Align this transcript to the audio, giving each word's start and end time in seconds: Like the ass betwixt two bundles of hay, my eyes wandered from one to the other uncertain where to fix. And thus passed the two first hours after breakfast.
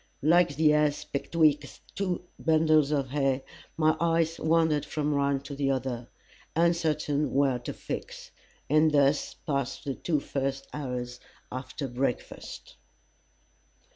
Like 0.23 0.55
the 0.55 0.73
ass 0.73 1.03
betwixt 1.03 1.79
two 1.95 2.25
bundles 2.39 2.89
of 2.89 3.11
hay, 3.11 3.43
my 3.77 3.95
eyes 3.99 4.39
wandered 4.39 4.83
from 4.83 5.11
one 5.15 5.41
to 5.41 5.53
the 5.53 5.69
other 5.69 6.07
uncertain 6.55 7.31
where 7.35 7.59
to 7.59 7.71
fix. 7.73 8.31
And 8.67 8.91
thus 8.91 9.35
passed 9.35 9.85
the 9.85 9.93
two 9.93 10.19
first 10.19 10.65
hours 10.73 11.19
after 11.51 11.87
breakfast. 11.87 12.77